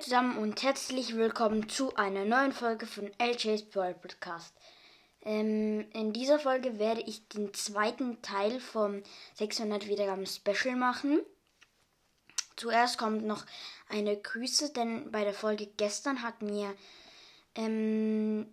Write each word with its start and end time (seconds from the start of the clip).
zusammen 0.00 0.38
und 0.38 0.62
herzlich 0.62 1.16
willkommen 1.16 1.68
zu 1.68 1.96
einer 1.96 2.24
neuen 2.24 2.52
Folge 2.52 2.86
von 2.86 3.10
LJ's 3.20 3.62
Brawl 3.62 3.94
Podcast. 3.94 4.54
Ähm, 5.22 5.90
in 5.92 6.12
dieser 6.12 6.38
Folge 6.38 6.78
werde 6.78 7.00
ich 7.00 7.26
den 7.28 7.52
zweiten 7.52 8.22
Teil 8.22 8.60
vom 8.60 9.02
600 9.34 9.88
Wiedergaben 9.88 10.24
Special 10.24 10.76
machen. 10.76 11.20
Zuerst 12.54 12.96
kommt 12.96 13.26
noch 13.26 13.44
eine 13.88 14.16
Grüße, 14.16 14.72
denn 14.72 15.10
bei 15.10 15.24
der 15.24 15.34
Folge 15.34 15.66
gestern 15.76 16.22
hat 16.22 16.42
mir 16.42 16.72
ähm, 17.56 18.46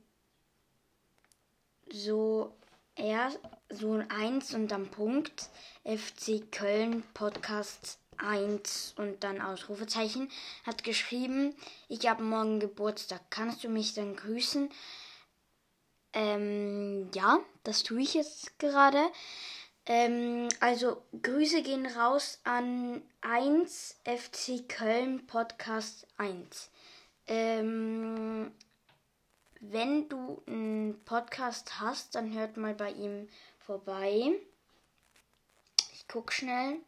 so 1.92 2.56
er 2.96 3.32
so 3.70 3.94
ein 3.94 4.10
1 4.10 4.54
und 4.54 4.70
dann 4.70 4.90
Punkt 4.90 5.50
FC 5.84 6.52
Köln 6.52 7.04
Podcast 7.14 8.00
1 8.18 8.96
und 8.98 9.24
dann 9.24 9.42
Ausrufezeichen, 9.42 10.30
hat 10.66 10.84
geschrieben, 10.84 11.56
ich 11.88 12.08
habe 12.08 12.24
morgen 12.24 12.60
Geburtstag, 12.60 13.22
kannst 13.30 13.64
du 13.64 13.70
mich 13.70 13.94
dann 13.94 14.16
grüßen? 14.16 14.70
Ähm, 16.14 17.10
ja, 17.14 17.40
das 17.64 17.84
tue 17.84 18.02
ich 18.02 18.14
jetzt 18.14 18.58
gerade. 18.58 19.04
Ähm, 19.86 20.48
also 20.62 21.04
Grüße 21.22 21.62
gehen 21.62 21.86
raus 21.86 22.40
an 22.44 23.02
1 23.22 24.00
FC 24.06 24.68
Köln 24.68 25.28
Podcast 25.28 26.08
1. 26.18 26.72
Ähm, 27.28 28.52
wenn 29.72 30.10
du 30.10 30.42
einen 30.48 31.04
Podcast 31.06 31.80
hast, 31.80 32.16
dann 32.16 32.34
hört 32.34 32.58
mal 32.58 32.74
bei 32.74 32.92
ihm 32.92 33.30
vorbei. 33.60 34.32
Ich 35.94 36.08
guck 36.08 36.32
schnell. 36.32 36.80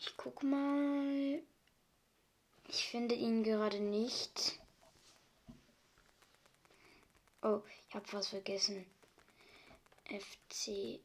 Ich 0.00 0.16
guck 0.16 0.42
mal. 0.44 1.42
Ich 2.68 2.86
finde 2.88 3.14
ihn 3.14 3.42
gerade 3.42 3.80
nicht. 3.80 4.60
Oh, 7.42 7.62
ich 7.88 7.94
habe 7.94 8.12
was 8.12 8.28
vergessen. 8.28 8.84
FC. 10.06 11.00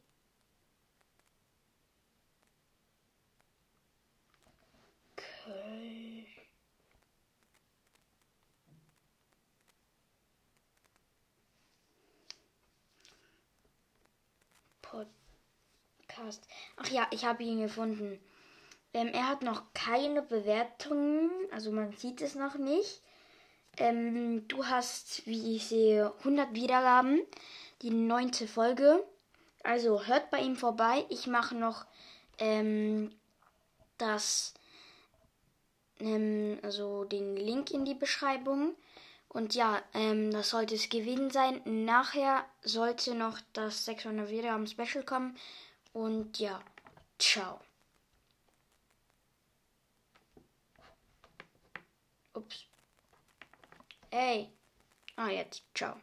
Köln. 5.16 6.26
Podcast. 14.82 16.48
Ach 16.76 16.88
ja, 16.88 17.06
ich 17.10 17.24
habe 17.24 17.42
ihn 17.44 17.60
gefunden. 17.60 18.18
Ähm, 18.92 19.08
er 19.08 19.28
hat 19.28 19.42
noch 19.42 19.72
keine 19.74 20.22
Bewertungen, 20.22 21.30
also 21.52 21.70
man 21.72 21.92
sieht 21.96 22.22
es 22.22 22.34
noch 22.34 22.56
nicht. 22.56 23.02
Ähm, 23.76 24.46
du 24.48 24.66
hast, 24.66 25.26
wie 25.26 25.56
ich 25.56 25.66
sehe, 25.66 26.12
100 26.18 26.54
Wiedergaben, 26.54 27.20
die 27.82 27.90
neunte 27.90 28.46
Folge. 28.46 29.04
Also 29.62 30.06
hört 30.06 30.30
bei 30.30 30.40
ihm 30.40 30.56
vorbei. 30.56 31.06
Ich 31.08 31.26
mache 31.26 31.54
noch 31.54 31.86
ähm, 32.38 33.12
das, 33.98 34.54
ähm, 36.00 36.58
also 36.62 37.04
den 37.04 37.36
Link 37.36 37.70
in 37.70 37.84
die 37.84 37.94
Beschreibung. 37.94 38.74
Und 39.28 39.54
ja, 39.54 39.82
ähm, 39.94 40.30
das 40.30 40.50
sollte 40.50 40.76
es 40.76 40.88
gewesen 40.88 41.30
sein. 41.30 41.60
Nachher 41.64 42.44
sollte 42.62 43.14
noch 43.14 43.40
das 43.52 43.84
600 43.84 44.30
Wiedergaben 44.30 44.66
Special 44.66 45.04
kommen. 45.04 45.36
Und 45.92 46.38
ja, 46.38 46.60
ciao. 47.18 47.60
Ey. 54.14 54.52
Ah, 55.16 55.30
jetzt. 55.30 55.64
Ciao. 55.74 55.96